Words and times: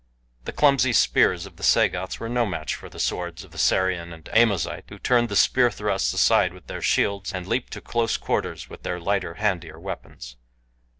The 0.45 0.51
clumsy 0.51 0.93
spears 0.93 1.45
of 1.45 1.57
the 1.57 1.63
Sagoths 1.63 2.19
were 2.19 2.27
no 2.27 2.43
match 2.43 2.73
for 2.73 2.89
the 2.89 2.97
swords 2.97 3.43
of 3.43 3.51
the 3.51 3.59
Sarian 3.59 4.11
and 4.11 4.27
Amozite, 4.33 4.85
who 4.89 4.97
turned 4.97 5.29
the 5.29 5.35
spear 5.35 5.69
thrusts 5.69 6.11
aside 6.11 6.53
with 6.55 6.65
their 6.65 6.81
shields 6.81 7.31
and 7.31 7.45
leaped 7.45 7.71
to 7.73 7.81
close 7.81 8.17
quarters 8.17 8.67
with 8.67 8.81
their 8.81 8.99
lighter, 8.99 9.35
handier 9.35 9.77
weapons. 9.79 10.37